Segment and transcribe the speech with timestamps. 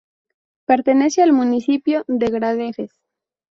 [0.65, 2.91] Pertenece al municipio de Gradefes.